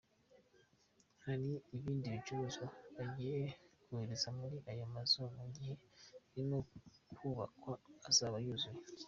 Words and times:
Hari 1.25 1.49
ibindi 1.75 2.05
bicuruzwa 2.15 2.65
bagiye 2.97 3.41
kohereza 3.83 4.29
muri 4.39 4.57
ayo 4.71 4.85
mazu 4.95 5.21
mu 5.37 5.45
gihe 5.55 5.73
arimo 6.31 6.57
kubakwa 7.17 7.73
azaba 8.09 8.35
yuzuye. 8.45 8.81